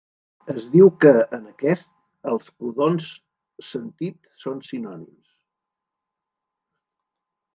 Es 0.51 0.63
diu 0.75 0.87
que, 1.03 1.09
en 1.37 1.43
aquest, 1.49 1.83
els 2.31 2.47
codons 2.63 3.11
sentit 3.67 4.17
són 4.45 4.63
sinònims. 4.69 5.31